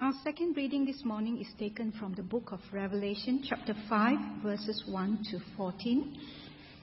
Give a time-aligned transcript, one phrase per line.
[0.00, 4.82] Our second reading this morning is taken from the book of Revelation, chapter 5, verses
[4.88, 6.18] 1 to 14.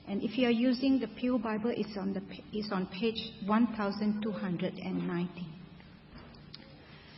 [0.07, 2.21] And if you are using the Pew Bible, it's on, the,
[2.53, 5.47] it's on page 1290.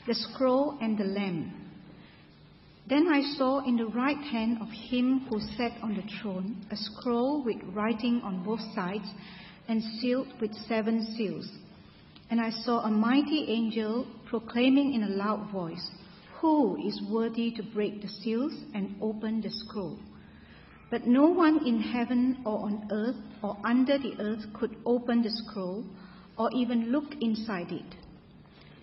[0.08, 1.54] The scroll and the lamb.
[2.90, 6.76] Then I saw in the right hand of him who sat on the throne a
[6.76, 9.06] scroll with writing on both sides
[9.70, 11.48] and sealed with seven seals.
[12.32, 15.92] And I saw a mighty angel proclaiming in a loud voice,
[16.42, 20.00] Who is worthy to break the seals and open the scroll?
[20.90, 25.30] But no one in heaven or on earth or under the earth could open the
[25.30, 25.86] scroll
[26.36, 27.96] or even look inside it.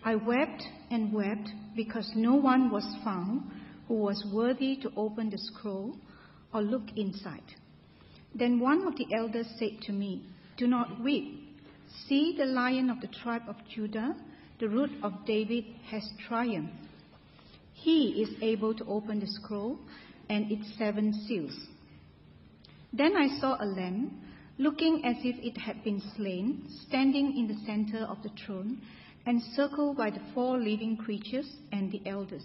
[0.04, 3.42] I wept and wept because no one was found
[3.88, 5.96] who was worthy to open the scroll
[6.54, 7.56] or look inside.
[8.36, 10.22] Then one of the elders said to me,
[10.56, 11.42] Do not weep.
[12.06, 14.14] See, the lion of the tribe of Judah,
[14.60, 16.74] the root of David, has triumphed.
[17.72, 19.78] He is able to open the scroll
[20.28, 21.58] and its seven seals.
[22.92, 24.20] Then I saw a lamb,
[24.58, 28.80] looking as if it had been slain, standing in the center of the throne,
[29.26, 32.44] encircled by the four living creatures and the elders.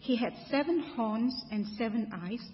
[0.00, 2.44] He had seven horns and seven eyes,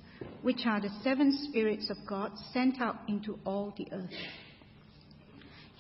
[0.43, 4.11] which are the seven spirits of God sent out into all the earth.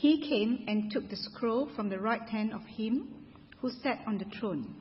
[0.04, 3.08] He came and took the scroll from the right hand of him
[3.62, 4.74] who sat on the throne.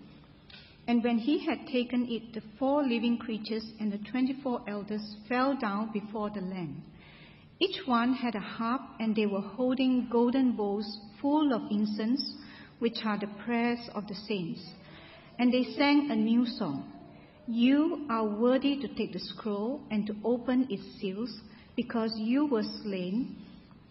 [0.85, 5.15] And when he had taken it, the four living creatures and the twenty four elders
[5.29, 6.83] fell down before the Lamb.
[7.57, 12.35] Each one had a harp, and they were holding golden bowls full of incense,
[12.79, 14.59] which are the prayers of the saints.
[15.39, 16.91] And they sang a new song.
[17.47, 21.33] You are worthy to take the scroll and to open its seals,
[21.77, 23.37] because you were slain,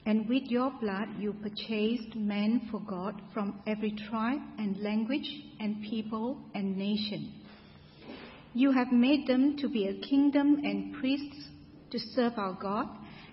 [0.05, 5.29] and with your blood you purchased men for God from every tribe and language
[5.61, 7.33] and people and nation.
[8.55, 11.49] You have made them to be a kingdom and priests
[11.91, 12.89] to serve our God,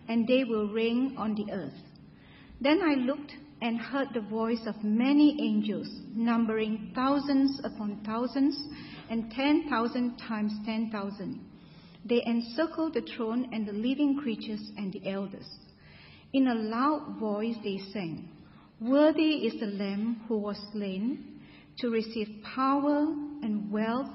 [0.08, 1.73] and they will reign on the earth.
[2.61, 8.58] Then I looked and heard the voice of many angels, numbering thousands upon thousands
[9.10, 11.42] and ten thousand times ten thousand.
[12.05, 15.48] They encircled the throne and the living creatures and the elders.
[16.32, 18.30] In a loud voice they sang,
[18.80, 21.42] Worthy is the Lamb who was slain
[21.80, 23.08] to receive power
[23.42, 24.12] and wealth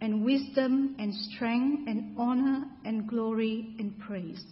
[0.00, 4.42] and wisdom and strength and honor and glory and praise.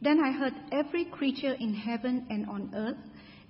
[0.00, 2.96] Then I heard every creature in heaven and on earth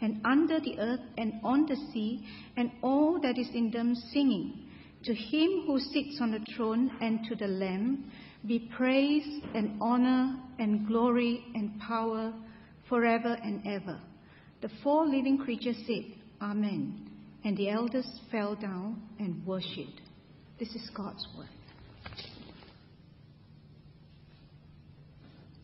[0.00, 2.26] and under the earth and on the sea,
[2.56, 4.66] and all that is in them singing,
[5.04, 8.10] To him who sits on the throne and to the Lamb
[8.44, 12.34] be praise and honor and glory and power
[12.94, 13.98] forever and ever.
[14.62, 16.04] The four living creatures said,
[16.40, 17.10] Amen.
[17.44, 20.00] And the elders fell down and worshipped.
[20.60, 21.48] This is God's word.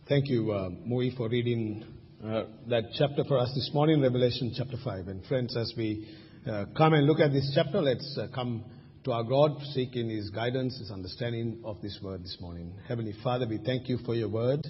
[0.09, 0.71] Thank you, uh,
[1.17, 1.85] for reading
[2.21, 5.07] uh, that chapter for us this morning, Revelation chapter 5.
[5.07, 6.09] And friends, as we
[6.51, 8.65] uh, come and look at this chapter, let's uh, come
[9.05, 12.75] to our God, seeking His guidance, His understanding of this word this morning.
[12.89, 14.67] Heavenly Father, we thank you for your word.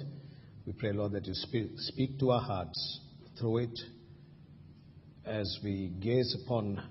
[0.66, 3.00] We pray, Lord, that you speak, speak to our hearts
[3.38, 3.80] through it
[5.24, 6.82] as we gaze upon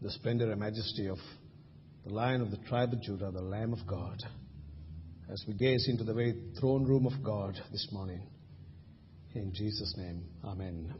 [0.00, 1.18] the splendor and majesty of
[2.06, 4.22] the Lion of the tribe of Judah, the Lamb of God,
[5.30, 8.22] as we gaze into the very throne room of God this morning.
[9.34, 10.94] In Jesus' name, Amen.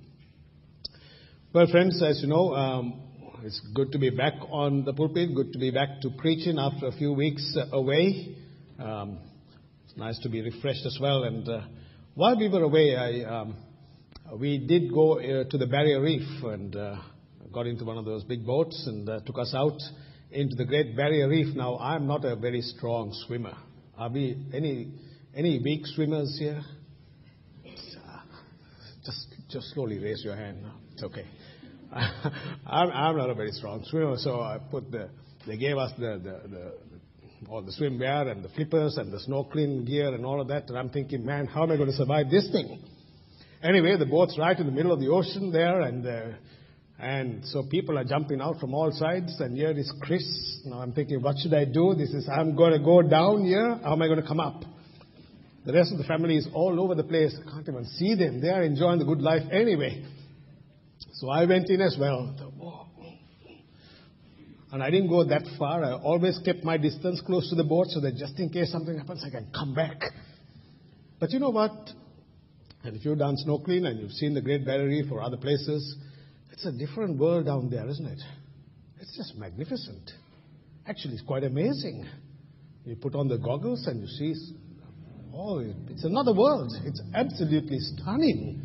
[1.55, 3.01] Well, friends, as you know, um,
[3.43, 6.87] it's good to be back on the pulpit, good to be back to preaching after
[6.87, 8.37] a few weeks away.
[8.79, 9.19] Um,
[9.87, 11.25] it's nice to be refreshed as well.
[11.25, 11.63] And uh,
[12.15, 13.57] while we were away, I, um,
[14.39, 16.97] we did go uh, to the Barrier Reef and uh,
[17.53, 19.79] got into one of those big boats and uh, took us out
[20.31, 21.55] into the Great Barrier Reef.
[21.55, 23.57] Now, I'm not a very strong swimmer.
[23.97, 24.93] Are we any
[25.35, 26.63] any weak swimmers here?
[29.05, 30.59] Just, just slowly raise your hand.
[30.93, 31.25] It's okay.
[31.93, 35.11] I'm, I'm not a very strong swimmer, so I put the.
[35.47, 36.75] They gave us the, the, the
[37.49, 40.79] all the swimwear and the flippers and the snorkeling gear and all of that, and
[40.79, 42.83] I'm thinking, man, how am I going to survive this thing?
[43.63, 46.37] Anyway, the boat's right in the middle of the ocean there, and uh,
[46.99, 50.23] and so people are jumping out from all sides, and here is Chris.
[50.67, 51.95] Now I'm thinking, what should I do?
[51.97, 53.81] This is, I'm going to go down here.
[53.83, 54.63] How am I going to come up?
[55.65, 57.35] The rest of the family is all over the place.
[57.39, 58.41] I can't even see them.
[58.41, 60.05] They are enjoying the good life anyway.
[61.15, 62.50] So I went in as well.
[64.73, 65.83] And I didn't go that far.
[65.83, 68.97] I always kept my distance close to the boat so that just in case something
[68.97, 70.01] happens, I can come back.
[71.19, 71.73] But you know what?
[72.85, 75.97] And if you've done snorkeling and you've seen the Great Barrier Reef or other places,
[76.53, 78.21] it's a different world down there, isn't it?
[79.01, 80.11] It's just magnificent.
[80.87, 82.07] Actually, it's quite amazing.
[82.85, 84.35] You put on the goggles and you see,
[85.35, 85.59] oh,
[85.89, 86.73] it's another world.
[86.85, 88.63] It's absolutely stunning.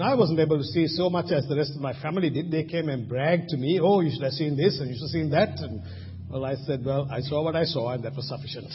[0.00, 2.50] I wasn't able to see so much as the rest of my family did.
[2.50, 5.02] They came and bragged to me, oh, you should have seen this and you should
[5.02, 5.58] have seen that.
[5.58, 5.82] And
[6.30, 8.70] well, I said, well, I saw what I saw and that was sufficient.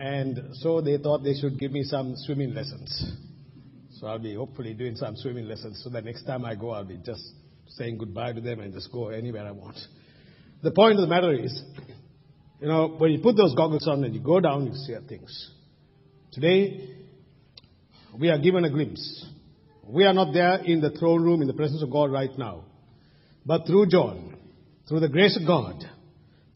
[0.00, 3.12] and so they thought they should give me some swimming lessons.
[3.98, 6.84] So I'll be hopefully doing some swimming lessons so that next time I go, I'll
[6.84, 7.22] be just
[7.68, 9.78] saying goodbye to them and just go anywhere I want.
[10.62, 11.62] The point of the matter is,
[12.60, 15.50] you know, when you put those goggles on and you go down, you see things.
[16.32, 17.01] Today,
[18.18, 19.26] we are given a glimpse.
[19.84, 22.64] We are not there in the throne room in the presence of God right now.
[23.44, 24.36] But through John,
[24.88, 25.82] through the grace of God,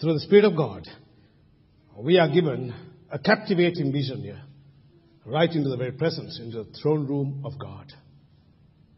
[0.00, 0.86] through the Spirit of God,
[1.98, 2.74] we are given
[3.10, 4.40] a captivating vision here,
[5.24, 7.92] right into the very presence, into the throne room of God.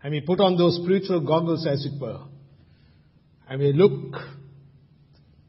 [0.02, 2.20] And we put on those spiritual goggles, as it were,
[3.48, 4.14] and we look,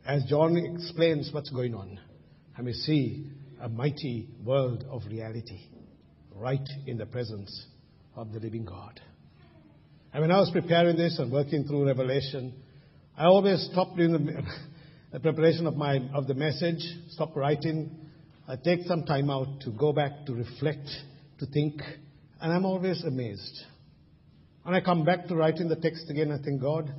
[0.06, 2.00] as John explains what's going on,
[2.56, 3.28] and we see
[3.62, 5.60] a mighty world of reality
[6.40, 7.68] right in the presence
[8.16, 9.00] of the living God.
[10.14, 12.54] And when I was preparing this and working through Revelation,
[13.18, 14.44] I always stopped in the,
[15.12, 17.96] the preparation of, my, of the message, stop writing.
[18.48, 20.88] I take some time out to go back, to reflect,
[21.40, 21.82] to think,
[22.42, 23.60] and I'm always amazed.
[24.66, 26.94] And I come back to writing the text again, I think, God,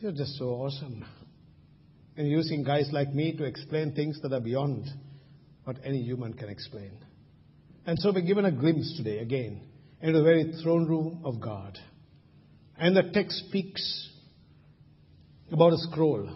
[0.00, 1.04] you're just so awesome.
[2.16, 4.86] And using guys like me to explain things that are beyond
[5.64, 6.92] what any human can explain.
[7.88, 9.62] And so we're given a glimpse today, again,
[10.02, 11.78] into the very throne room of God.
[12.76, 14.10] And the text speaks
[15.50, 16.28] about a scroll.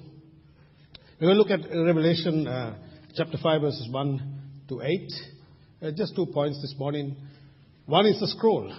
[1.21, 2.79] We're going to look at Revelation uh,
[3.15, 4.41] chapter 5, verses 1
[4.71, 5.13] to 8.
[5.83, 7.17] Uh, just two points this morning.
[7.85, 8.75] One is the scroll.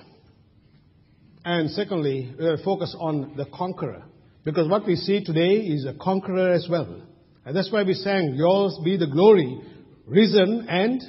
[1.46, 4.02] And secondly, we'll focus on the conqueror.
[4.44, 7.04] Because what we see today is a conqueror as well.
[7.46, 9.62] And that's why we sang, Yours be the glory,
[10.08, 11.04] risen and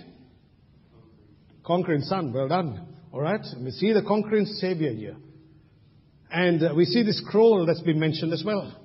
[1.65, 2.33] conquering son.
[2.33, 2.87] Well done.
[3.13, 3.41] All right?
[3.41, 5.17] And we see the conquering Savior here.
[6.31, 8.77] And uh, we see the scroll that's been mentioned as well.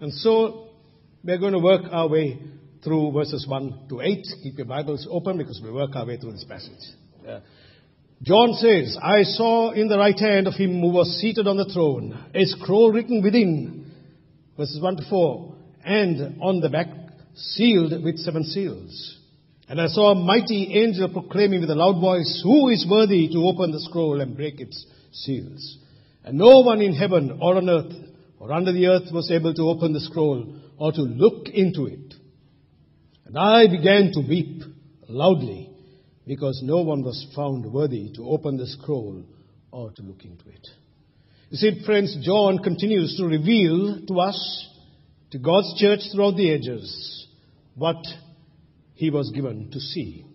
[0.00, 0.68] And so
[1.22, 2.38] we're going to work our way
[2.82, 4.26] through verses 1 to 8.
[4.42, 6.80] Keep your Bibles open because we work our way through this passage.
[8.22, 11.70] John says, I saw in the right hand of him who was seated on the
[11.72, 13.92] throne a scroll written within,
[14.56, 16.88] verses 1 to 4, and on the back
[17.34, 19.19] sealed with seven seals.
[19.70, 23.46] And I saw a mighty angel proclaiming with a loud voice, Who is worthy to
[23.46, 25.78] open the scroll and break its seals?
[26.24, 27.92] And no one in heaven or on earth
[28.40, 32.14] or under the earth was able to open the scroll or to look into it.
[33.26, 34.60] And I began to weep
[35.08, 35.70] loudly
[36.26, 39.22] because no one was found worthy to open the scroll
[39.70, 40.66] or to look into it.
[41.50, 44.68] You see, friends, John continues to reveal to us,
[45.30, 47.28] to God's church throughout the ages,
[47.76, 48.04] what
[49.00, 50.26] he was given to see.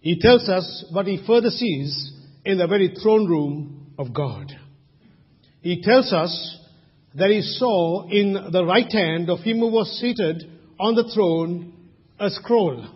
[0.00, 2.14] He tells us what he further sees
[2.46, 4.50] in the very throne room of God.
[5.60, 6.58] He tells us
[7.14, 11.74] that he saw in the right hand of him who was seated on the throne
[12.18, 12.86] a scroll.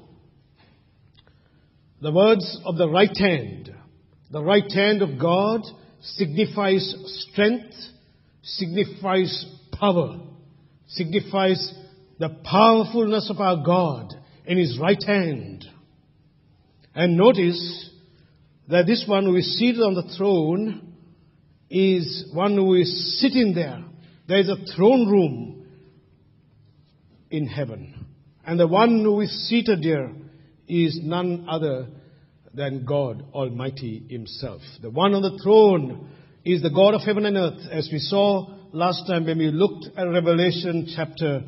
[2.00, 3.74] The words of the right hand,
[4.30, 5.60] the right hand of God
[6.00, 6.94] signifies
[7.30, 7.74] strength,
[8.42, 10.18] signifies power,
[10.88, 11.74] signifies
[12.18, 14.14] the powerfulness of our God
[14.44, 15.64] in his right hand.
[16.94, 17.90] And notice
[18.68, 20.94] that this one who is seated on the throne
[21.70, 23.82] is one who is sitting there.
[24.28, 25.66] There is a throne room
[27.30, 28.06] in heaven.
[28.46, 30.12] And the one who is seated there
[30.68, 31.88] is none other
[32.54, 34.60] than God Almighty Himself.
[34.80, 36.10] The one on the throne
[36.44, 39.86] is the God of heaven and earth, as we saw last time when we looked
[39.96, 41.42] at Revelation chapter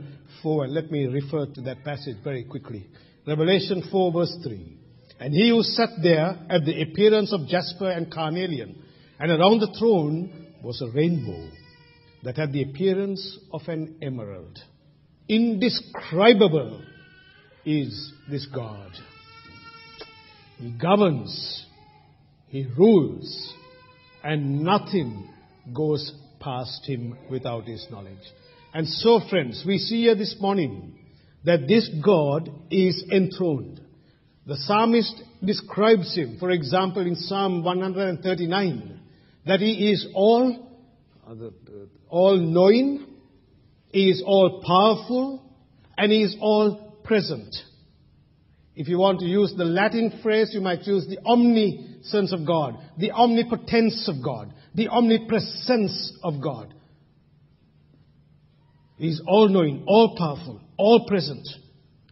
[0.47, 2.87] 4, and let me refer to that passage very quickly.
[3.26, 4.79] Revelation 4 verse 3.
[5.19, 8.81] And he who sat there had the appearance of jasper and carnelian,
[9.19, 11.50] and around the throne was a rainbow
[12.23, 14.57] that had the appearance of an emerald.
[15.29, 16.81] Indescribable
[17.65, 18.93] is this God.
[20.59, 21.67] He governs,
[22.47, 23.53] he rules,
[24.23, 25.29] and nothing
[25.75, 28.15] goes past him without his knowledge.
[28.75, 30.99] And so, friends, we see here this morning
[31.44, 33.80] that this God is enthroned.
[34.46, 39.00] The psalmist describes him, for example, in Psalm 139,
[39.46, 40.78] that he is all,
[42.08, 43.06] all knowing,
[43.88, 45.42] he is all powerful,
[45.96, 47.54] and he is all present.
[48.75, 52.76] If you want to use the Latin phrase, you might use the omniscience of God,
[52.99, 56.75] the omnipotence of God, the omnipresence of God.
[58.97, 61.47] He is all knowing, all powerful, all present.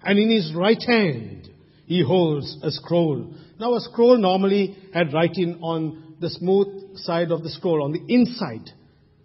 [0.02, 1.48] And in his right hand,
[1.86, 3.34] he holds a scroll.
[3.58, 8.04] Now, a scroll normally had writing on the smooth side of the scroll, on the
[8.08, 8.70] inside.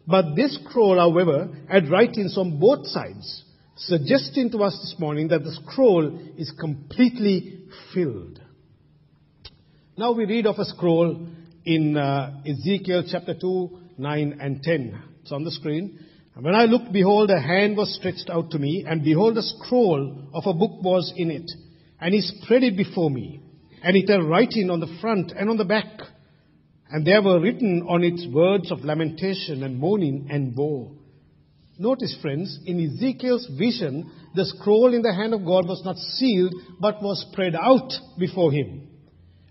[0.07, 3.43] But this scroll, however, had writings on both sides,
[3.75, 8.41] suggesting to us this morning that the scroll is completely filled.
[9.97, 11.27] Now we read of a scroll
[11.65, 15.03] in uh, Ezekiel chapter 2, 9 and 10.
[15.21, 15.99] It's on the screen.
[16.39, 19.41] And when I looked, behold, a hand was stretched out to me, and behold, a
[19.41, 21.51] scroll of a book was in it.
[21.99, 23.41] And he spread it before me.
[23.83, 25.99] And it had writing on the front and on the back.
[26.89, 30.95] And there were written on it words of lamentation and mourning and woe.
[31.77, 36.53] Notice, friends, in Ezekiel's vision, the scroll in the hand of God was not sealed,
[36.79, 38.87] but was spread out before him.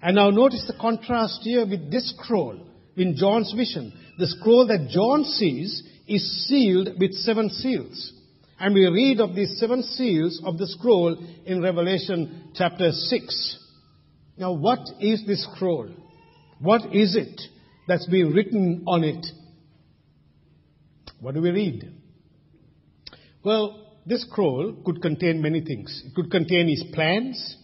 [0.01, 2.67] And now notice the contrast here with this scroll
[2.97, 3.93] in John's vision.
[4.17, 8.13] The scroll that John sees is sealed with seven seals.
[8.61, 13.59] And we read of these seven seals of the scroll in Revelation chapter 6.
[14.37, 15.91] Now, what is this scroll?
[16.61, 17.41] What is it
[17.87, 19.27] that's been written on it?
[21.21, 21.93] What do we read?
[23.45, 26.03] Well, this scroll could contain many things.
[26.07, 27.57] It could contain his plans.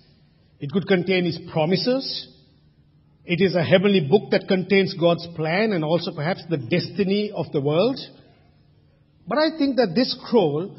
[0.60, 2.28] It could contain his promises.
[3.24, 7.46] It is a heavenly book that contains God's plan and also perhaps the destiny of
[7.52, 7.98] the world.
[9.26, 10.78] But I think that this scroll,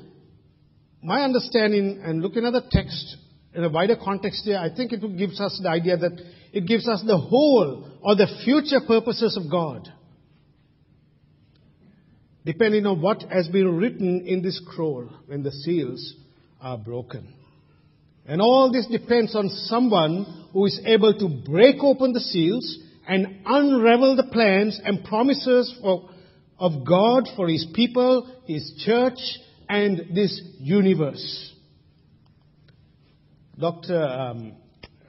[1.01, 3.17] my understanding and looking at the text
[3.53, 6.21] in a wider context here, I think it gives us the idea that
[6.51, 9.87] it gives us the whole or the future purposes of God.
[12.45, 16.15] Depending on what has been written in this scroll when the seals
[16.61, 17.33] are broken.
[18.27, 23.41] And all this depends on someone who is able to break open the seals and
[23.45, 26.09] unravel the plans and promises for,
[26.59, 29.19] of God for His people, His church,
[29.67, 31.53] and this universe.
[33.59, 34.03] Dr.
[34.03, 34.53] Um,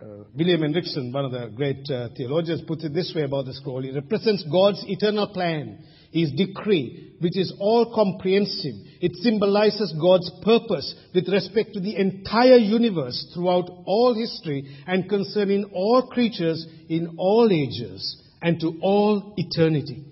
[0.01, 3.55] uh, William Hendriksen, one of the great uh, theologians, puts it this way about the
[3.55, 3.85] scroll.
[3.85, 8.75] It represents God's eternal plan, His decree, which is all comprehensive.
[9.01, 15.65] It symbolizes God's purpose with respect to the entire universe throughout all history and concerning
[15.73, 20.06] all creatures in all ages and to all eternity.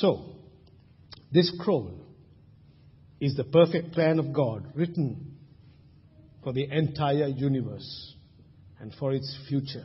[0.00, 0.26] So,
[1.32, 1.90] this scroll
[3.20, 5.36] is the perfect plan of God written
[6.44, 8.14] for the entire universe
[8.78, 9.84] and for its future.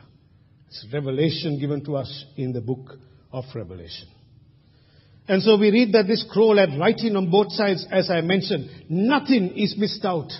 [0.67, 2.91] It's revelation given to us in the book
[3.31, 4.07] of Revelation.
[5.27, 8.69] And so we read that this scroll had writing on both sides, as I mentioned.
[8.89, 10.31] Nothing is missed out.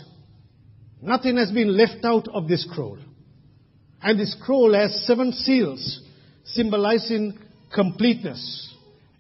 [1.02, 3.00] Nothing has been left out of this scroll.
[4.04, 6.00] And this scroll has seven seals,
[6.46, 7.40] symbolizing
[7.74, 8.73] completeness.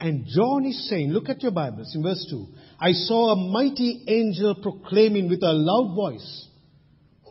[0.04, 2.46] And John is saying, look at your Bibles in verse 2.
[2.78, 6.48] I saw a mighty angel proclaiming with a loud voice,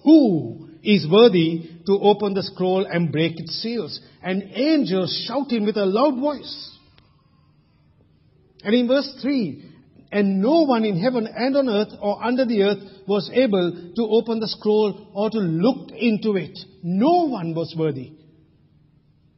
[0.04, 4.00] Who is worthy to open the scroll and break its seals?
[4.22, 6.78] And angels shouting with a loud voice.
[8.64, 9.70] And in verse 3,
[10.10, 14.02] and no one in heaven and on earth or under the earth was able to
[14.02, 16.58] open the scroll or to look into it.
[16.82, 18.12] No one was worthy.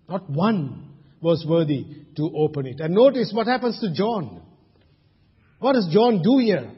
[0.08, 2.80] Not one was worthy to open it.
[2.80, 4.42] And notice what happens to John.
[5.58, 6.70] What does John do here?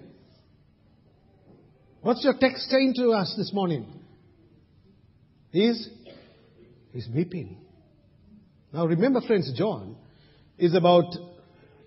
[2.03, 3.87] What's your text saying to us this morning?
[5.51, 5.89] He's,
[6.93, 7.59] he's weeping.
[8.73, 9.97] Now remember friends, John
[10.59, 11.15] is about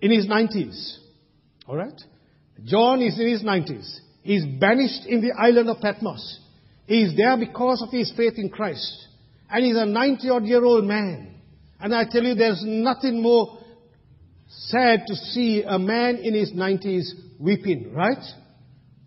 [0.02, 0.98] in his 90s.
[1.68, 2.00] Alright?
[2.64, 3.98] John is in his 90s.
[4.22, 6.40] He's banished in the island of Patmos.
[6.86, 9.06] He is there because of his faith in Christ.
[9.48, 11.29] And he's a 90 odd year old man.
[11.80, 13.58] And I tell you, there's nothing more
[14.48, 17.04] sad to see a man in his 90s
[17.38, 18.22] weeping, right?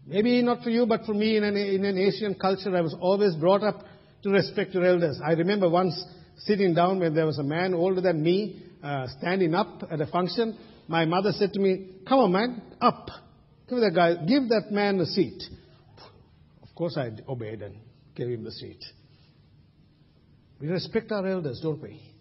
[0.05, 2.95] Maybe not for you, but for me in an, in an Asian culture, I was
[2.99, 3.83] always brought up
[4.23, 5.19] to respect your elders.
[5.23, 6.01] I remember once
[6.39, 10.07] sitting down when there was a man older than me uh, standing up at a
[10.07, 10.57] function.
[10.87, 13.07] My mother said to me, Come on, man, up.
[13.69, 15.41] Give that guy, give that man a seat.
[16.61, 17.75] Of course, I obeyed and
[18.15, 18.83] gave him the seat.
[20.59, 22.12] We respect our elders, don't we?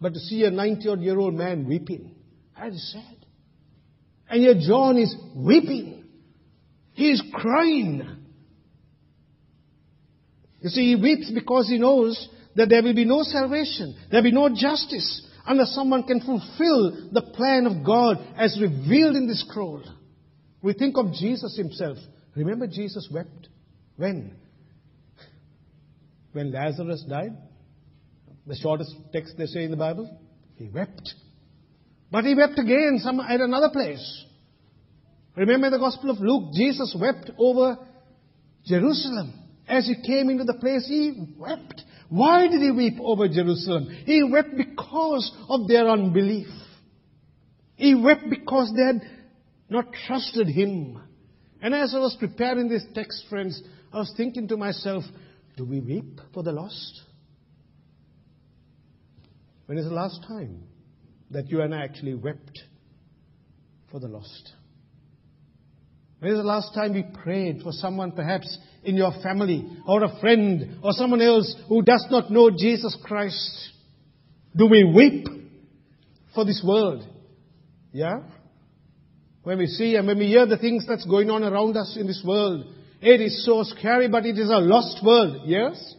[0.00, 2.14] But to see a 90 odd year old man weeping,
[2.58, 3.26] that is sad.
[4.28, 6.04] And yet John is weeping.
[6.92, 8.02] He is crying.
[10.60, 14.30] You see, he weeps because he knows that there will be no salvation, there will
[14.30, 19.44] be no justice unless someone can fulfill the plan of God as revealed in this
[19.46, 19.82] scroll.
[20.62, 21.98] We think of Jesus himself.
[22.34, 23.48] Remember, Jesus wept.
[23.96, 24.34] When?
[26.32, 27.36] When Lazarus died?
[28.46, 30.18] The shortest text they say in the Bible?
[30.56, 31.14] He wept.
[32.10, 34.24] But he wept again some, at another place.
[35.36, 36.52] Remember the Gospel of Luke?
[36.54, 37.76] Jesus wept over
[38.64, 39.32] Jerusalem.
[39.66, 41.82] As he came into the place, he wept.
[42.08, 43.88] Why did he weep over Jerusalem?
[44.04, 46.48] He wept because of their unbelief.
[47.76, 49.00] He wept because they had
[49.68, 51.00] not trusted him.
[51.60, 53.60] And as I was preparing this text, friends,
[53.92, 55.02] I was thinking to myself,
[55.56, 57.00] do we weep for the lost?
[59.66, 60.62] When is the last time
[61.30, 62.60] that you and I actually wept
[63.90, 64.52] for the lost?
[66.18, 70.20] When is the last time we prayed for someone perhaps in your family or a
[70.20, 73.70] friend or someone else who does not know Jesus Christ?
[74.56, 75.26] Do we weep
[76.34, 77.06] for this world?
[77.92, 78.20] Yeah?
[79.42, 82.06] When we see and when we hear the things that's going on around us in
[82.06, 82.66] this world,
[83.00, 85.42] it is so scary, but it is a lost world.
[85.44, 85.94] Yes?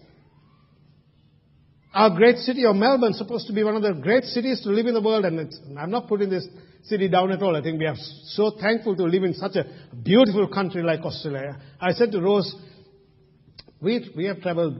[1.96, 4.86] Our great city of Melbourne supposed to be one of the great cities to live
[4.86, 5.50] in the world, and
[5.80, 6.46] I'm not putting this
[6.84, 7.56] city down at all.
[7.56, 9.64] I think we are so thankful to live in such a
[10.04, 11.58] beautiful country like Australia.
[11.80, 12.54] I said to Rose,
[13.82, 14.78] we, we have traveled,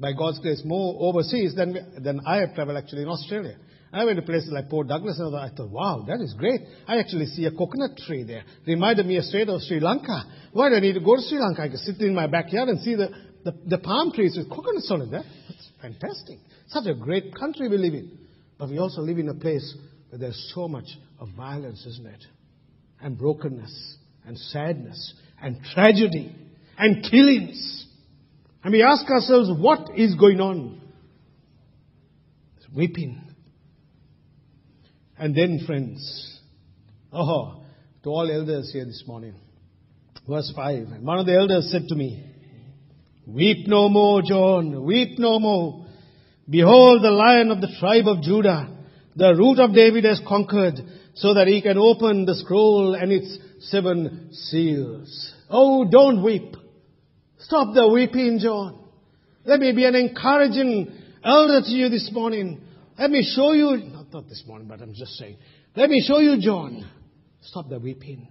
[0.00, 3.58] by God's grace, more overseas than, than I have traveled actually in Australia.
[3.92, 6.62] I went to places like Port Douglas and I thought, wow, that is great.
[6.88, 8.44] I actually see a coconut tree there.
[8.66, 10.24] Reminded me straight of Sri Lanka.
[10.54, 11.60] Why do I need to go to Sri Lanka?
[11.60, 13.10] I can sit in my backyard and see the,
[13.44, 15.10] the, the palm trees with coconuts on it.
[15.10, 15.26] That's
[15.82, 16.38] fantastic.
[16.68, 18.18] Such a great country we live in.
[18.58, 19.76] But we also live in a place
[20.08, 20.86] where there's so much
[21.18, 22.24] of violence, isn't it?
[23.00, 26.34] And brokenness, and sadness, and tragedy,
[26.78, 27.86] and killings.
[28.64, 30.80] And we ask ourselves, what is going on?
[32.56, 33.20] It's weeping
[35.22, 36.40] and then, friends,
[37.12, 37.62] oh,
[38.02, 39.34] to all elders here this morning,
[40.28, 40.88] verse 5.
[40.88, 42.31] And one of the elders said to me,
[43.26, 45.86] Weep no more, John, weep no more.
[46.48, 48.68] Behold, the lion of the tribe of Judah,
[49.14, 50.74] the root of David has conquered,
[51.14, 53.38] so that he can open the scroll and its
[53.70, 55.34] seven seals.
[55.48, 56.56] Oh, don't weep.
[57.38, 58.82] Stop the weeping, John.
[59.44, 60.92] Let me be an encouraging
[61.22, 62.60] elder to you this morning.
[62.98, 63.76] Let me show you
[64.12, 65.36] not this morning, but I'm just saying.
[65.76, 66.88] Let me show you, John.
[67.42, 68.28] Stop the weeping.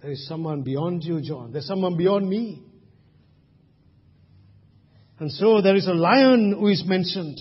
[0.00, 1.52] There is someone beyond you, John.
[1.52, 2.62] There's someone beyond me.
[5.22, 7.38] And so there is a lion who is mentioned.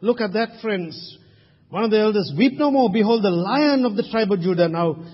[0.00, 1.18] Look at that, friends.
[1.68, 2.90] One of the elders, weep no more.
[2.90, 4.66] Behold, the lion of the tribe of Judah.
[4.66, 5.04] Now,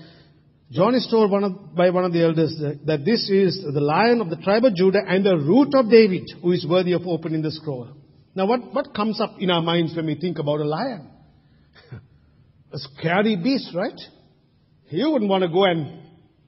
[0.71, 3.81] John is told one of, by one of the elders that, that this is the
[3.81, 7.05] lion of the tribe of Judah and the root of David who is worthy of
[7.05, 7.89] opening the scroll.
[8.33, 11.09] Now, what, what comes up in our minds when we think about a lion?
[12.71, 13.99] a scary beast, right?
[14.87, 15.99] You wouldn't want to go and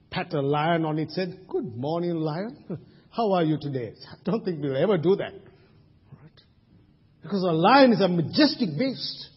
[0.10, 1.42] pat a lion on its head.
[1.50, 2.80] Good morning, lion.
[3.16, 3.94] How are you today?
[4.12, 5.32] I don't think we'll ever do that.
[5.32, 6.42] Right?
[7.22, 9.30] Because a lion is a majestic beast.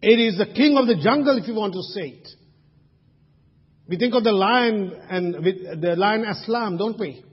[0.00, 2.28] It is the king of the jungle, if you want to say it.
[3.88, 5.34] We think of the lion and
[5.82, 7.24] the lion Aslan, don't we?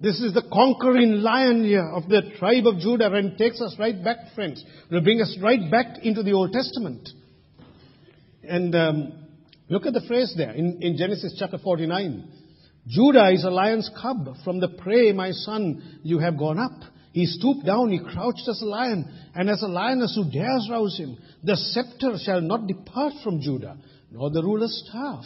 [0.00, 4.02] This is the conquering lion here of the tribe of Judah and takes us right
[4.02, 4.64] back, friends.
[4.90, 7.08] Will bring us right back into the Old Testament.
[8.42, 9.12] And um,
[9.68, 12.47] look at the phrase there in, in Genesis chapter 49.
[12.88, 14.34] Judah is a lion's cub.
[14.44, 16.72] From the prey, my son, you have gone up.
[17.12, 20.96] He stooped down, he crouched as a lion, and as a lioness who dares rouse
[20.98, 21.18] him.
[21.42, 23.76] The scepter shall not depart from Judah,
[24.10, 25.24] nor the ruler's staff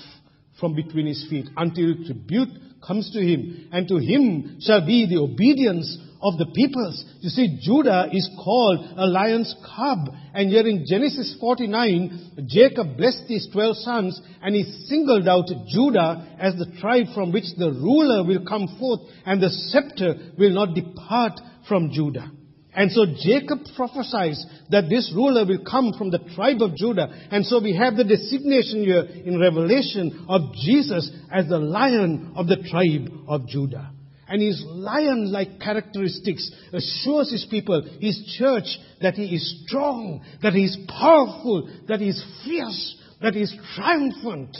[0.58, 2.48] from between his feet, until tribute
[2.86, 7.04] comes to him, and to him shall be the obedience of the peoples.
[7.20, 10.14] You see, Judah is called a lion's cub.
[10.34, 16.36] And here in Genesis 49, Jacob blessed his 12 sons and he singled out Judah
[16.38, 20.74] as the tribe from which the ruler will come forth and the scepter will not
[20.74, 22.30] depart from Judah.
[22.74, 27.08] And so Jacob prophesies that this ruler will come from the tribe of Judah.
[27.30, 32.46] And so we have the designation here in Revelation of Jesus as the lion of
[32.46, 33.90] the tribe of Judah.
[34.28, 38.66] And his lion-like characteristics assures his people, his church,
[39.00, 43.54] that he is strong, that he is powerful, that he is fierce, that he is
[43.74, 44.56] triumphant.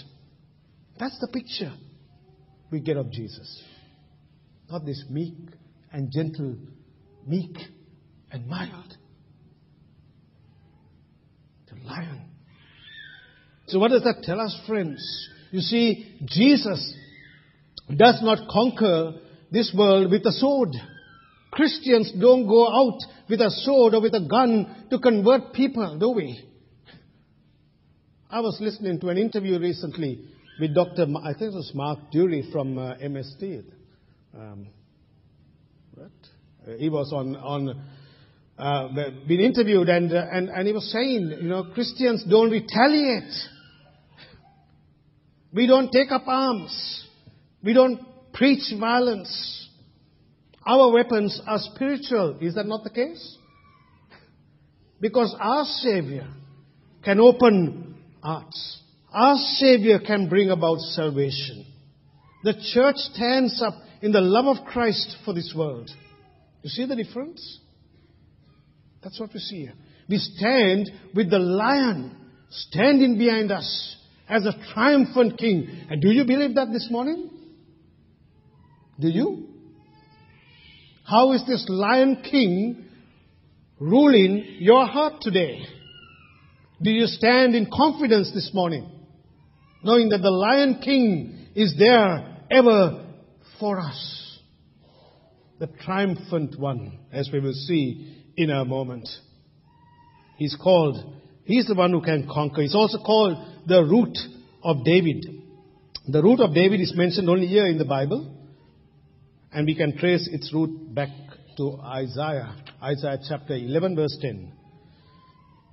[0.99, 1.73] That's the picture
[2.71, 3.63] we get of Jesus.
[4.71, 5.35] Not this meek
[5.93, 6.57] and gentle,
[7.27, 7.57] meek
[8.31, 8.97] and mild.
[11.71, 12.23] The lion.
[13.69, 15.29] So what does that tell us, friends?
[15.51, 16.95] You see, Jesus
[17.95, 19.15] does not conquer
[19.53, 20.71] this world with a sword.
[21.51, 26.11] Christians don't go out with a sword or with a gun to convert people, do
[26.11, 26.43] we?
[28.31, 30.25] I was listening to an interview recently
[30.59, 31.07] with Dr.
[31.07, 33.65] Ma- I think it was Mark Durie from uh, MST.
[34.35, 34.69] Um,
[35.95, 36.11] what?
[36.67, 37.83] Uh, he was on, on
[38.59, 38.89] uh,
[39.29, 43.33] been interviewed, and, uh, and, and he was saying, you know, Christians don't retaliate.
[45.53, 47.07] We don't take up arms.
[47.63, 48.01] We don't
[48.33, 49.69] preach violence.
[50.67, 52.39] Our weapons are spiritual.
[52.41, 53.39] Is that not the case?
[55.01, 56.29] Because our Savior
[57.05, 58.81] can open hearts.
[59.13, 61.67] Our Savior can bring about salvation.
[62.45, 65.91] The church stands up in the love of Christ for this world.
[66.63, 67.61] You see the difference?
[69.03, 69.75] That's what we see here.
[70.09, 72.17] We stand with the lion
[72.51, 73.97] standing behind us
[74.29, 75.87] as a triumphant king.
[75.91, 77.31] And do you believe that this morning?
[79.03, 79.49] Do you?
[81.05, 82.85] How is this lion king
[83.81, 85.65] ruling your heart today?
[86.81, 88.89] Do you stand in confidence this morning,
[89.83, 93.07] knowing that the lion king is there ever
[93.59, 94.39] for us?
[95.59, 99.09] The triumphant one, as we will see in a moment.
[100.37, 101.13] He's called,
[101.45, 102.63] he's the one who can conquer.
[102.63, 104.17] He's also called the root
[104.63, 105.27] of David.
[106.07, 108.39] The root of David is mentioned only here in the Bible,
[109.53, 111.11] and we can trace its root back
[111.57, 114.53] to Isaiah, Isaiah chapter 11, verse 10.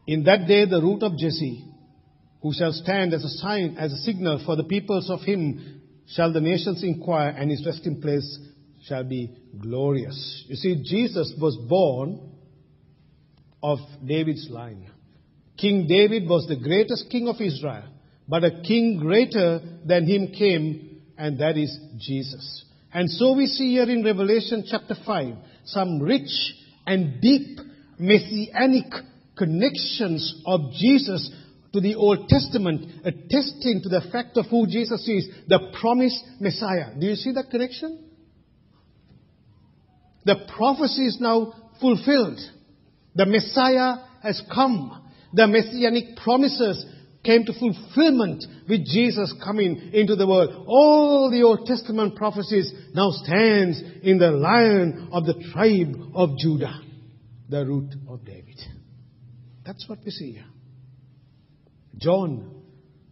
[0.08, 1.65] In that day, the root of Jesse,
[2.42, 6.34] who shall stand as a sign, as a signal for the peoples of him, shall
[6.34, 8.39] the nations inquire, and his resting place
[8.86, 10.46] shall be glorious.
[10.48, 12.32] You see, Jesus was born
[13.62, 14.89] of David's line.
[15.58, 17.84] King David was the greatest king of Israel,
[18.28, 22.65] but a king greater than him came, and that is Jesus.
[22.93, 26.54] And so we see here in Revelation chapter 5 some rich
[26.88, 27.60] and deep
[27.99, 28.91] messianic
[29.38, 31.32] connections of Jesus
[31.73, 36.95] to the Old Testament, attesting to the fact of who Jesus is, the promised Messiah.
[36.99, 38.06] Do you see that connection?
[40.25, 42.39] The prophecy is now fulfilled.
[43.15, 45.06] The Messiah has come.
[45.32, 46.86] The messianic promises
[47.23, 50.65] came to fulfillment with Jesus coming into the world.
[50.67, 56.79] All the Old Testament prophecies now stands in the lion of the tribe of Judah,
[57.49, 58.58] the root of David.
[59.65, 60.45] That's what we see here.
[61.97, 62.63] John,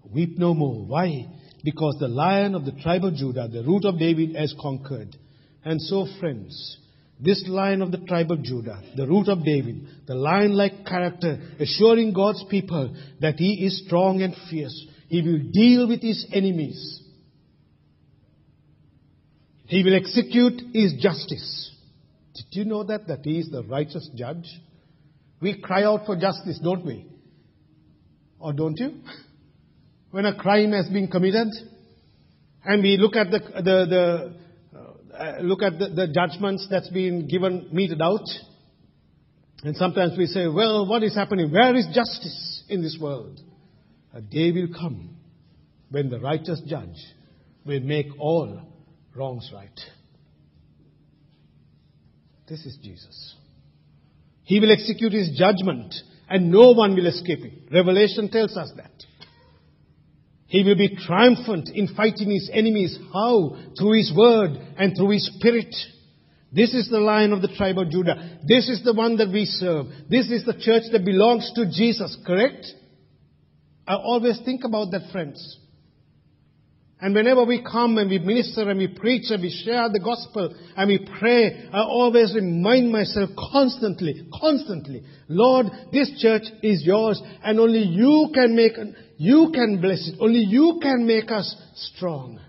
[0.10, 0.86] weep no more.
[0.86, 1.28] Why?
[1.63, 5.17] Because the lion of the tribe of Judah, the root of David, has conquered.
[5.65, 6.78] And so, friends,
[7.20, 11.40] this lion of the tribe of Judah, the root of David, the lion like character,
[11.60, 14.86] assuring God's people that he is strong and fierce.
[15.08, 17.02] He will deal with his enemies.
[19.66, 21.76] He will execute his justice.
[22.36, 23.08] Did you know that?
[23.08, 24.48] That he is the righteous judge?
[25.42, 27.06] We cry out for justice, don't we?
[28.40, 28.92] Or don't you?
[30.10, 31.50] When a crime has been committed,
[32.64, 34.34] and we look at the, the, the
[35.18, 38.28] Uh, look at the, the judgments that's been given, meted out.
[39.64, 41.52] And sometimes we say, well, what is happening?
[41.52, 43.40] Where is justice in this world?
[44.14, 45.18] A day will come
[45.90, 46.96] when the righteous judge
[47.66, 48.62] will make all
[49.16, 49.80] wrongs right.
[52.48, 53.36] This is Jesus.
[54.44, 55.94] He will execute his judgment
[56.30, 57.74] and no one will escape it.
[57.74, 58.92] Revelation tells us that.
[60.48, 62.98] He will be triumphant in fighting his enemies.
[63.14, 63.56] How?
[63.78, 65.76] Through his word and through his spirit.
[66.52, 68.40] This is the lion of the tribe of Judah.
[68.48, 69.88] This is the one that we serve.
[70.10, 72.66] This is the church that belongs to Jesus, correct?
[73.86, 75.60] I always think about that, friends.
[77.00, 80.56] And whenever we come and we minister and we preach and we share the gospel
[80.76, 87.60] and we pray, I always remind myself constantly, constantly, Lord, this church is yours and
[87.60, 88.74] only you can make,
[89.18, 90.16] you can bless it.
[90.20, 92.40] Only you can make us strong.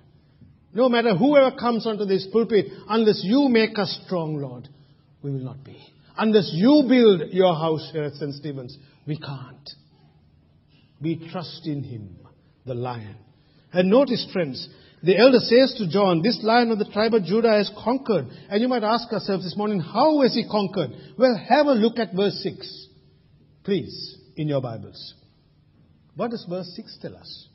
[0.73, 4.69] No matter whoever comes onto this pulpit, unless you make us strong, Lord,
[5.23, 5.79] we will not be.
[6.17, 8.35] Unless you build your house here at St.
[8.35, 8.77] Stephen's,
[9.07, 9.71] we can't.
[11.01, 12.19] We trust in Him,
[12.67, 13.17] the lion
[13.73, 14.69] and notice, friends,
[15.03, 18.27] the elder says to John, this lion of the tribe of Judah has conquered.
[18.51, 20.91] And you might ask yourself this morning, how has he conquered?
[21.19, 22.87] Well, have a look at verse 6.
[23.65, 25.15] Please, in your Bibles.
[26.19, 27.47] What does verse 6 tell us?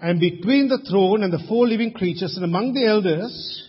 [0.00, 3.68] And between the throne and the four living creatures and among the elders,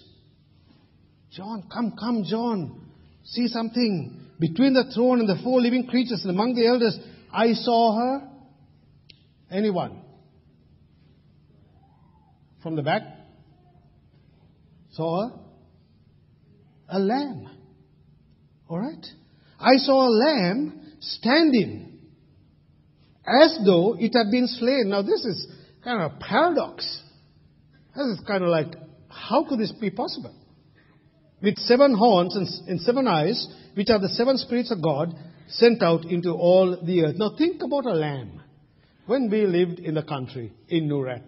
[1.31, 2.79] John, come, come, John,
[3.25, 4.21] see something.
[4.39, 6.97] Between the throne and the four living creatures and among the elders,
[7.33, 8.29] I saw her.
[9.51, 10.03] Anyone?
[12.61, 13.01] from the back
[14.91, 15.39] saw a,
[16.89, 17.49] a lamb.
[18.67, 19.05] All right?
[19.59, 21.88] I saw a lamb standing
[23.29, 24.89] as though it had been slain.
[24.89, 25.47] Now, this is
[25.83, 27.01] kind of a paradox.
[27.95, 28.75] This is kind of like,
[29.09, 30.35] how could this be possible?
[31.41, 35.13] With seven horns and, and seven eyes, which are the seven spirits of God
[35.47, 37.15] sent out into all the earth.
[37.17, 38.41] Now, think about a lamb.
[39.05, 41.23] When we lived in the country, in Noorat,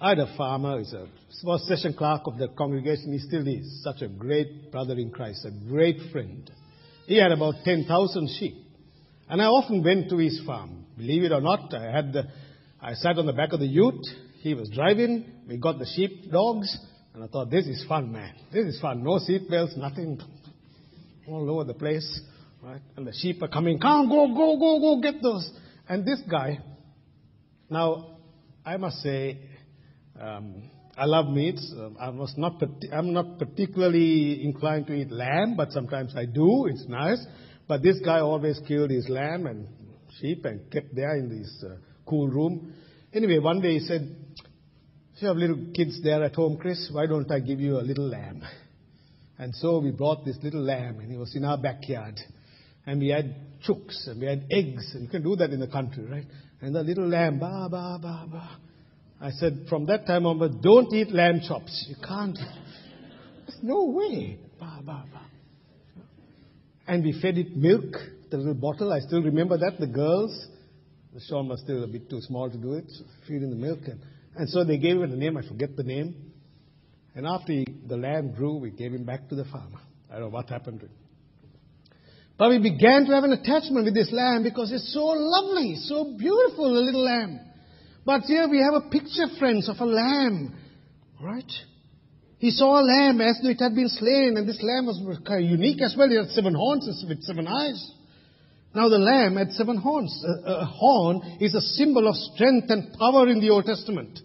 [0.00, 1.06] I had a farmer, he's a
[1.44, 3.82] was session clerk of the congregation, he still is.
[3.82, 6.50] Such a great brother in Christ, a great friend.
[7.06, 8.56] He had about 10,000 sheep.
[9.30, 10.86] And I often went to his farm.
[10.96, 12.24] Believe it or not, I had the,
[12.82, 14.04] I sat on the back of the ute,
[14.40, 16.76] he was driving, we got the sheep dogs,
[17.14, 18.34] and I thought, this is fun, man.
[18.52, 19.04] This is fun.
[19.04, 20.20] No seat belts, nothing,
[21.28, 22.20] all over the place,
[22.60, 22.80] right?
[22.96, 25.48] And the sheep are coming, come, go, go, go, go, get those.
[25.88, 26.58] And this guy,
[27.68, 28.18] now,
[28.66, 29.38] I must say,
[30.20, 31.72] um, I love meats.
[31.72, 32.60] Uh, I was not,
[32.92, 36.66] I'm not particularly inclined to eat lamb, but sometimes I do.
[36.66, 37.24] It's nice.
[37.70, 39.68] But this guy always killed his lamb and
[40.18, 42.74] sheep and kept there in this uh, cool room.
[43.14, 44.12] Anyway, one day he said,
[45.18, 48.08] you have little kids there at home, Chris, why don't I give you a little
[48.08, 48.42] lamb?
[49.38, 52.18] And so we brought this little lamb, and it was in our backyard.
[52.86, 55.68] And we had chooks, and we had eggs, and you can do that in the
[55.68, 56.26] country, right?
[56.60, 58.50] And the little lamb, ba, ba, ba, ba.
[59.20, 61.86] I said, from that time onward, don't eat lamb chops.
[61.88, 62.36] You can't.
[63.46, 64.40] There's no way.
[64.58, 65.19] Bah, bah, bah.
[66.90, 67.94] And we fed it milk,
[68.32, 68.92] the little bottle.
[68.92, 69.78] I still remember that.
[69.78, 70.48] The girls,
[71.14, 73.78] the Sean was still a bit too small to do it, so feeding the milk.
[73.86, 74.00] And,
[74.34, 75.36] and so they gave it a name.
[75.36, 76.32] I forget the name.
[77.14, 79.78] And after he, the lamb grew, we gave him back to the farmer.
[80.10, 80.92] I don't know what happened to him.
[82.36, 86.16] But we began to have an attachment with this lamb because it's so lovely, so
[86.18, 87.38] beautiful, the little lamb.
[88.04, 90.56] But here we have a picture, friends, of a lamb.
[91.22, 91.52] Right?
[92.40, 94.98] He saw a lamb as though it had been slain, and this lamb was
[95.44, 96.10] unique as well.
[96.10, 97.92] It had seven horns with seven eyes.
[98.74, 100.24] Now the lamb had seven horns.
[100.24, 104.18] A, a horn is a symbol of strength and power in the Old Testament.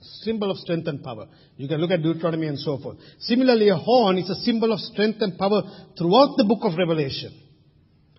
[0.00, 1.28] Symbol of strength and power.
[1.56, 2.96] You can look at Deuteronomy and so forth.
[3.20, 5.62] Similarly, a horn is a symbol of strength and power
[5.96, 7.32] throughout the book of Revelation.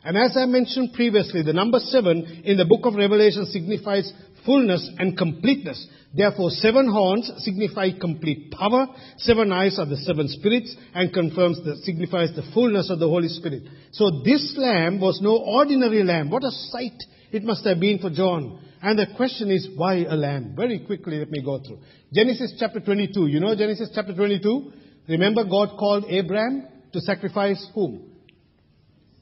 [0.06, 4.12] And as I mentioned previously, the number seven in the book of Revelation signifies
[4.46, 5.88] fullness and completeness.
[6.14, 8.88] Therefore, seven horns signify complete power.
[9.18, 13.30] Seven eyes are the seven spirits and confirms the, signifies the fullness of the Holy
[13.30, 13.64] Spirit.
[13.92, 16.30] So this lamb was no ordinary lamb.
[16.30, 17.02] What a sight
[17.32, 18.60] it must have been for John.
[18.82, 20.54] And the question is, why a lamb?
[20.56, 21.80] Very quickly, let me go through.
[22.12, 23.28] Genesis chapter 22.
[23.28, 24.72] You know Genesis chapter 22?
[25.08, 28.12] Remember God called Abraham to sacrifice whom?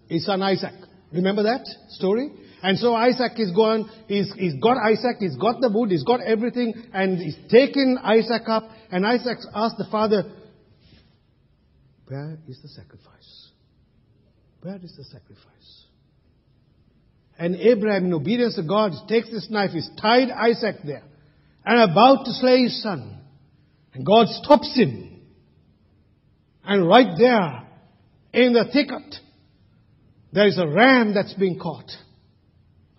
[0.07, 0.73] His son Isaac.
[1.11, 2.31] Remember that story?
[2.61, 6.21] And so Isaac is gone, he's, he's got Isaac, he's got the wood, he's got
[6.21, 10.23] everything, and he's taken Isaac up, and Isaac asked the father,
[12.07, 13.49] Where is the sacrifice?
[14.61, 15.85] Where is the sacrifice?
[17.37, 21.03] And Abraham, in obedience to God, takes this knife, he's tied Isaac there,
[21.65, 23.19] and about to slay his son.
[23.93, 25.21] And God stops him.
[26.65, 27.63] And right there,
[28.33, 29.15] in the thicket,
[30.31, 31.89] there is a ram that's being caught.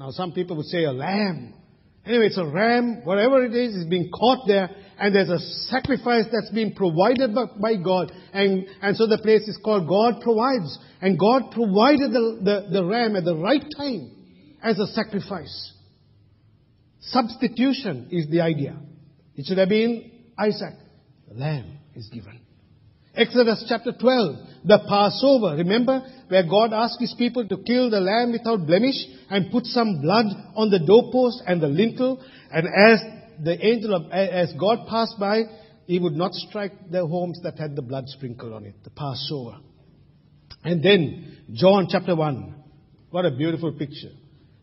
[0.00, 1.52] Now, some people would say a lamb.
[2.06, 6.24] Anyway, it's a ram, whatever it is, is being caught there, and there's a sacrifice
[6.32, 8.10] that's being provided by, by God.
[8.32, 10.78] And, and so the place is called God Provides.
[11.02, 14.10] And God provided the, the, the ram at the right time
[14.62, 15.74] as a sacrifice.
[17.00, 18.78] Substitution is the idea.
[19.36, 20.78] It should have been Isaac.
[21.28, 22.40] The lamb is given.
[23.20, 25.56] Exodus chapter 12, the Passover.
[25.56, 28.96] Remember where God asked his people to kill the lamb without blemish
[29.28, 30.24] and put some blood
[30.56, 32.24] on the doorpost and the lintel.
[32.50, 33.00] And as
[33.44, 35.42] the angel of, as God passed by,
[35.86, 39.58] he would not strike the homes that had the blood sprinkled on it, the Passover.
[40.64, 42.54] And then, John chapter 1.
[43.10, 44.12] What a beautiful picture.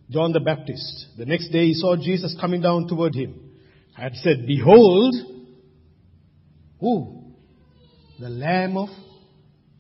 [0.10, 1.08] John the Baptist.
[1.17, 3.52] The next day he saw Jesus coming down toward him.
[3.98, 5.15] and said, Behold,
[6.80, 7.16] who?
[8.19, 8.89] The Lamb of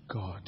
[0.07, 0.41] God.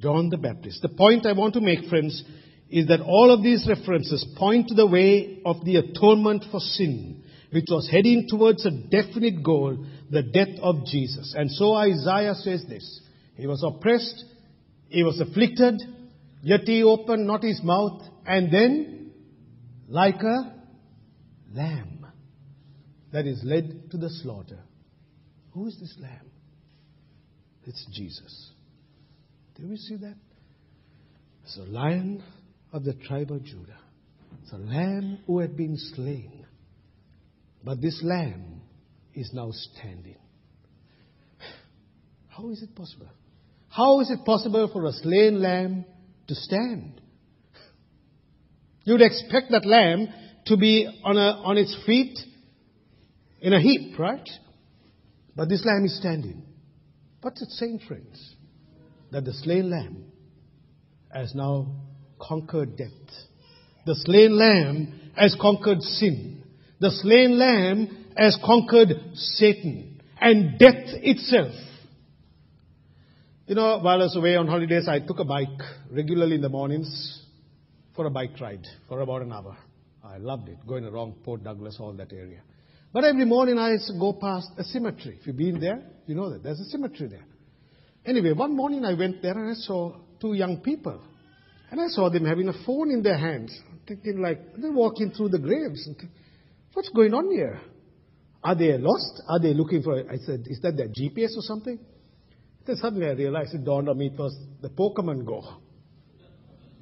[0.00, 0.82] John the Baptist.
[0.82, 2.22] The point I want to make, friends,
[2.68, 7.22] is that all of these references point to the way of the atonement for sin,
[7.50, 11.34] which was heading towards a definite goal, the death of Jesus.
[11.36, 13.00] And so Isaiah says this.
[13.36, 14.24] He was oppressed,
[14.88, 15.80] he was afflicted,
[16.42, 19.12] yet he opened not his mouth, and then,
[19.88, 20.54] like a
[21.54, 22.06] lamb
[23.12, 24.58] that is led to the slaughter.
[25.52, 26.30] Who is this lamb?
[27.66, 28.50] It's Jesus.
[29.56, 30.16] Do we see that?
[31.44, 32.22] It's a lion
[32.72, 33.78] of the tribe of Judah.
[34.42, 36.44] It's a lamb who had been slain.
[37.62, 38.60] But this lamb
[39.14, 40.16] is now standing.
[42.28, 43.08] How is it possible?
[43.68, 45.84] How is it possible for a slain lamb
[46.28, 47.00] to stand?
[48.84, 50.08] You'd expect that lamb
[50.46, 52.18] to be on, a, on its feet
[53.40, 54.28] in a heap, right?
[55.34, 56.43] But this lamb is standing.
[57.24, 58.34] What's it saying, friends?
[59.10, 60.04] That the slain lamb
[61.10, 61.68] has now
[62.20, 62.90] conquered death.
[63.86, 66.44] The slain lamb has conquered sin.
[66.80, 71.54] The slain lamb has conquered Satan and death itself.
[73.46, 75.48] You know, while I was away on holidays, I took a bike
[75.90, 77.22] regularly in the mornings
[77.96, 79.56] for a bike ride for about an hour.
[80.04, 82.42] I loved it, going around Port Douglas, all that area.
[82.92, 85.16] But every morning I go past a cemetery.
[85.18, 87.26] If you've been there, you know that there's a cemetery there.
[88.06, 91.00] Anyway, one morning I went there and I saw two young people.
[91.70, 95.30] And I saw them having a phone in their hands, thinking like, they're walking through
[95.30, 95.88] the graves.
[96.72, 97.60] What's going on here?
[98.42, 99.22] Are they lost?
[99.28, 101.78] Are they looking for, I said, is that their GPS or something?
[102.66, 105.42] Then suddenly I realized it dawned on me it was the Pokemon Go.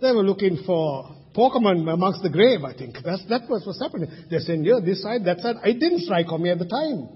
[0.00, 2.96] They were looking for Pokemon amongst the grave, I think.
[3.04, 4.10] That's, that was what's happening.
[4.28, 5.56] They're saying, yeah, this side, that side.
[5.64, 7.08] It didn't strike on me at the time.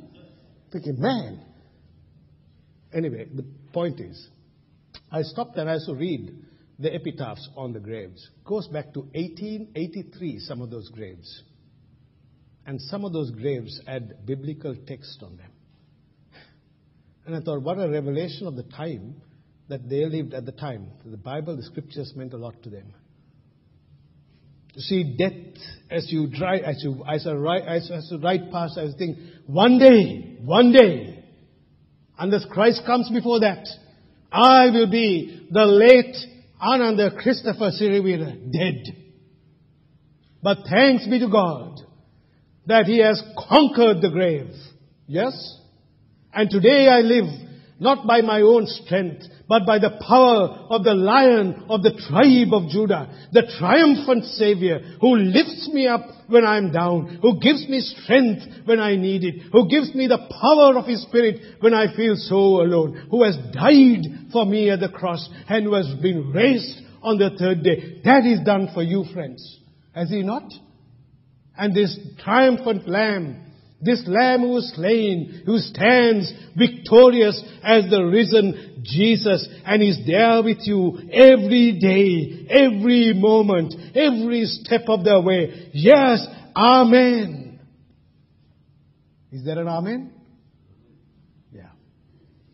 [0.72, 1.45] Thinking, man.
[2.96, 4.28] Anyway, the point is,
[5.12, 6.35] I stopped and I also read
[6.78, 8.26] the epitaphs on the graves.
[8.42, 11.42] Goes back to 1883, some of those graves.
[12.64, 15.50] And some of those graves had biblical text on them.
[17.26, 19.16] And I thought, what a revelation of the time
[19.68, 20.88] that they lived at the time.
[21.04, 22.94] The Bible, the scriptures meant a lot to them.
[24.72, 28.50] To see death as you drive, as you, as I ride, as, as you ride
[28.50, 31.15] past, I thinking, one day, one day,
[32.18, 33.66] unless Christ comes before that,
[34.33, 36.16] I will be the late
[36.61, 38.96] Ananda Christopher Sirivira dead.
[40.42, 41.81] But thanks be to God
[42.66, 44.50] that He has conquered the grave.
[45.07, 45.61] Yes?
[46.33, 47.45] And today I live
[47.78, 52.52] not by my own strength, but by the power of the lion of the tribe
[52.52, 57.80] of Judah, the triumphant Savior who lifts me up when I'm down, who gives me
[57.80, 61.94] strength when I need it, who gives me the power of His Spirit when I
[61.94, 66.32] feel so alone, who has died for me at the cross and who has been
[66.32, 68.00] raised on the third day.
[68.04, 69.60] That is done for you, friends.
[69.94, 70.50] Has He not?
[71.56, 73.45] And this triumphant Lamb
[73.80, 80.42] this Lamb who was slain, who stands victorious as the risen Jesus and is there
[80.42, 85.70] with you every day, every moment, every step of the way.
[85.74, 87.60] Yes, Amen.
[89.30, 90.12] Is there an Amen?
[91.52, 91.68] Yeah.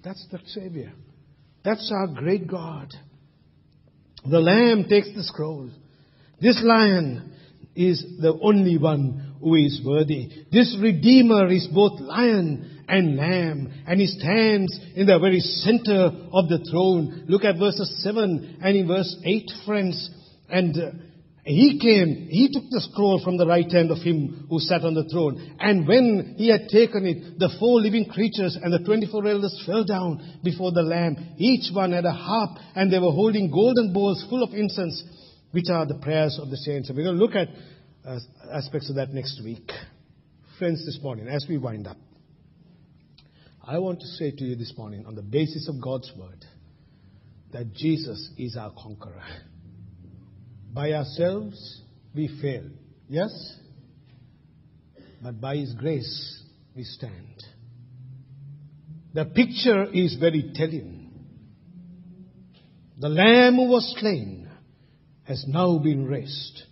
[0.02, 0.92] That's the Savior.
[1.64, 2.92] That's our great God.
[4.28, 5.70] The Lamb takes the scroll.
[6.40, 7.32] This lion
[7.76, 10.30] is the only one who is worthy.
[10.52, 16.48] This Redeemer is both lion and lamb, and he stands in the very center of
[16.48, 17.24] the throne.
[17.28, 20.10] Look at verses 7 and in verse 8, friends.
[20.48, 20.90] And uh,
[21.44, 24.94] he came, he took the scroll from the right hand of him who sat on
[24.94, 25.56] the throne.
[25.58, 29.84] And when he had taken it, the four living creatures and the 24 elders fell
[29.84, 31.16] down before the Lamb.
[31.38, 35.02] Each one had a harp, and they were holding golden bowls full of incense,
[35.50, 36.88] which are the prayers of the saints.
[36.88, 37.48] And we're going to look at
[38.04, 39.70] aspects of that next week.
[40.58, 41.96] Friends, this morning, as we wind up,
[43.64, 46.44] I want to say to you this morning, on the basis of God's word,
[47.52, 49.22] that Jesus is our conqueror.
[50.72, 51.82] By ourselves,
[52.14, 52.64] we fail.
[53.08, 53.30] Yes?
[55.22, 56.42] But by His grace,
[56.74, 57.44] we stand.
[59.14, 61.10] The picture is very telling.
[62.98, 64.48] The Lamb who was slain
[65.24, 66.62] has now been raised.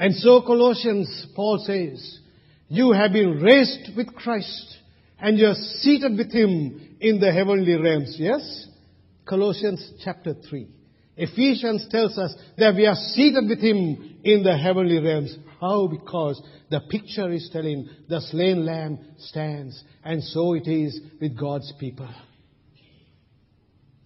[0.00, 2.20] And so Colossians, Paul says,
[2.68, 4.78] you have been raised with Christ
[5.18, 8.16] and you're seated with Him in the heavenly realms.
[8.18, 8.66] Yes?
[9.28, 10.66] Colossians chapter 3.
[11.18, 15.36] Ephesians tells us that we are seated with Him in the heavenly realms.
[15.60, 15.86] How?
[15.86, 21.70] Because the picture is telling the slain lamb stands and so it is with God's
[21.78, 22.08] people.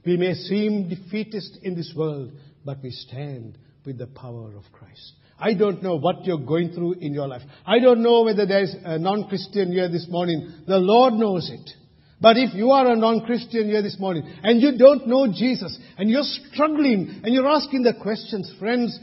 [0.05, 2.33] We may seem defeatist in this world,
[2.65, 5.13] but we stand with the power of Christ.
[5.39, 7.43] I don't know what you're going through in your life.
[7.67, 10.53] I don't know whether there's a non-Christian here this morning.
[10.67, 11.71] The Lord knows it.
[12.21, 16.09] But if you are a non-Christian here this morning and you don't know Jesus and
[16.09, 18.99] you're struggling and you're asking the questions, friends,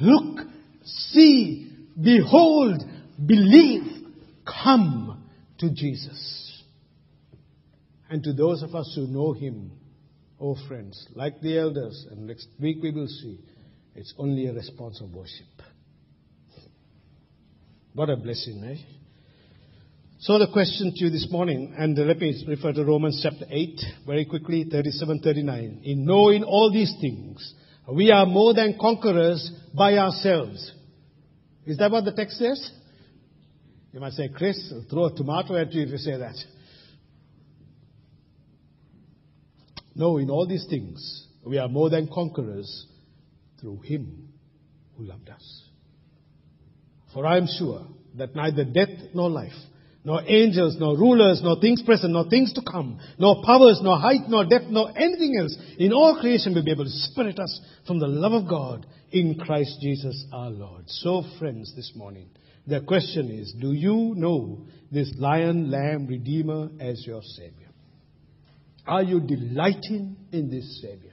[0.00, 0.46] look,
[0.84, 2.82] see, behold,
[3.24, 4.04] believe,
[4.44, 5.24] come
[5.58, 6.62] to Jesus.
[8.10, 9.72] And to those of us who know Him,
[10.40, 13.38] oh friends, like the elders, and next week we will see,
[13.94, 15.46] it's only a response of worship.
[17.98, 18.76] What a blessing, eh?
[20.20, 23.80] So the question to you this morning, and let me refer to Romans chapter 8
[24.06, 25.80] very quickly, 37, 39.
[25.82, 27.54] In knowing all these things,
[27.92, 30.70] we are more than conquerors by ourselves.
[31.66, 32.70] Is that what the text says?
[33.92, 36.36] You might say, Chris, throw a tomato at you if you say that.
[39.96, 42.86] No, in all these things, we are more than conquerors
[43.60, 44.28] through Him
[44.96, 45.67] who loved us.
[47.12, 47.86] For I am sure
[48.16, 49.52] that neither death nor life,
[50.04, 54.28] nor angels, nor rulers, nor things present, nor things to come, nor powers, nor height,
[54.28, 57.98] nor depth, nor anything else in all creation will be able to separate us from
[57.98, 60.84] the love of God in Christ Jesus our Lord.
[60.86, 62.28] So, friends, this morning,
[62.66, 67.68] the question is, do you know this lion, lamb, redeemer as your Savior?
[68.86, 71.07] Are you delighting in this Savior?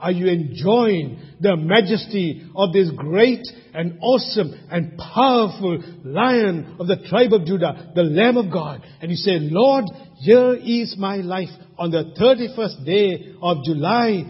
[0.00, 6.96] Are you enjoying the majesty of this great and awesome and powerful lion of the
[7.08, 8.82] tribe of Judah, the Lamb of God?
[9.02, 9.84] And you say, Lord,
[10.20, 14.24] here is my life on the 31st day of July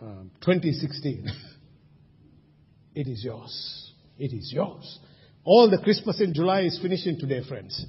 [0.00, 1.28] um, 2016.
[2.94, 3.92] it is yours.
[4.16, 4.98] It is yours.
[5.44, 7.84] All the Christmas in July is finishing today, friends.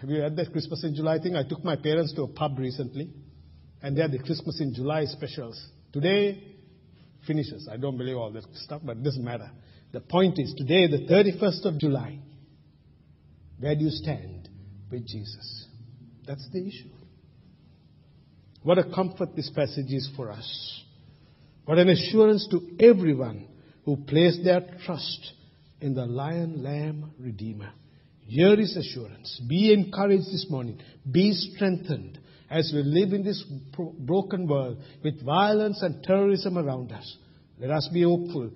[0.00, 1.34] Have you had that Christmas in July thing?
[1.34, 3.10] I took my parents to a pub recently
[3.82, 5.60] and they had the Christmas in July specials.
[5.92, 6.42] Today
[7.26, 7.68] finishes.
[7.70, 9.50] I don't believe all that stuff, but it doesn't matter.
[9.92, 12.18] The point is, today, the 31st of July,
[13.58, 14.48] where do you stand
[14.90, 15.66] with Jesus?
[16.26, 16.88] That's the issue.
[18.62, 20.82] What a comfort this passage is for us.
[21.64, 23.48] What an assurance to everyone
[23.84, 25.32] who placed their trust
[25.80, 27.70] in the Lion, Lamb, Redeemer.
[28.26, 29.40] Here is assurance.
[29.48, 30.78] Be encouraged this morning.
[31.10, 32.18] Be strengthened
[32.52, 33.42] as we live in this
[33.98, 37.16] broken world with violence and terrorism around us,
[37.58, 38.50] let us be hopeful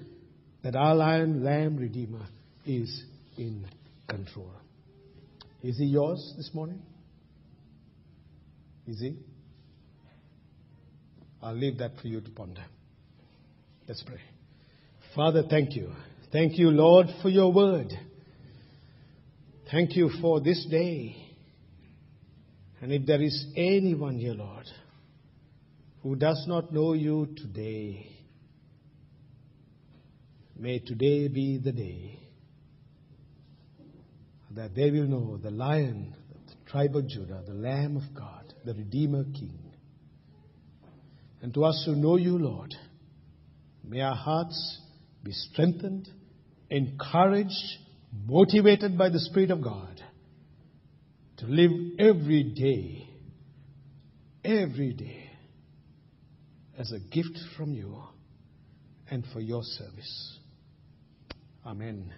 [0.62, 2.26] that our Lion Lamb Redeemer
[2.66, 3.04] is
[3.38, 3.66] in
[4.06, 4.52] control.
[5.62, 6.82] Is he yours this morning?
[8.86, 9.16] Is he?
[11.42, 12.64] I'll leave that for you to ponder.
[13.88, 14.20] Let's pray.
[15.14, 15.92] Father, thank you.
[16.32, 17.94] Thank you, Lord, for your word.
[19.70, 21.25] Thank you for this day.
[22.80, 24.66] And if there is anyone here, Lord,
[26.02, 28.06] who does not know you today,
[30.58, 32.18] may today be the day
[34.54, 38.74] that they will know the lion, the tribe of Judah, the Lamb of God, the
[38.74, 39.58] Redeemer King.
[41.42, 42.74] And to us who know you, Lord,
[43.84, 44.80] may our hearts
[45.22, 46.08] be strengthened,
[46.70, 47.50] encouraged,
[48.26, 50.02] motivated by the Spirit of God
[51.38, 53.08] to live every day,
[54.44, 55.30] every day,
[56.78, 58.02] as a gift from you
[59.10, 60.38] and for your service.
[61.64, 62.12] Amen.